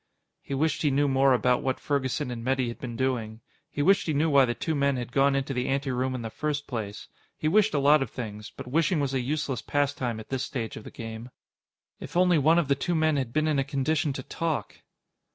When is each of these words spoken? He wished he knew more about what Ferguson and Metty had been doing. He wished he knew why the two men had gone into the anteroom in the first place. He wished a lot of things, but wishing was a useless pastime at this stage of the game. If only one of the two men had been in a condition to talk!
He 0.41 0.55
wished 0.55 0.81
he 0.81 0.89
knew 0.89 1.07
more 1.07 1.31
about 1.31 1.61
what 1.61 1.79
Ferguson 1.79 2.31
and 2.31 2.43
Metty 2.43 2.69
had 2.69 2.79
been 2.79 2.95
doing. 2.95 3.39
He 3.69 3.83
wished 3.83 4.07
he 4.07 4.13
knew 4.15 4.31
why 4.31 4.45
the 4.45 4.55
two 4.55 4.73
men 4.73 4.95
had 4.97 5.11
gone 5.11 5.35
into 5.35 5.53
the 5.53 5.67
anteroom 5.69 6.15
in 6.15 6.23
the 6.23 6.31
first 6.31 6.65
place. 6.65 7.07
He 7.37 7.47
wished 7.47 7.75
a 7.75 7.79
lot 7.79 8.01
of 8.01 8.09
things, 8.09 8.51
but 8.57 8.65
wishing 8.65 8.99
was 8.99 9.13
a 9.13 9.19
useless 9.21 9.61
pastime 9.61 10.19
at 10.19 10.29
this 10.29 10.41
stage 10.41 10.75
of 10.75 10.85
the 10.85 10.89
game. 10.89 11.29
If 11.99 12.17
only 12.17 12.39
one 12.39 12.57
of 12.57 12.67
the 12.67 12.73
two 12.73 12.95
men 12.95 13.15
had 13.17 13.31
been 13.31 13.47
in 13.47 13.59
a 13.59 13.63
condition 13.63 14.11
to 14.13 14.23
talk! 14.23 14.77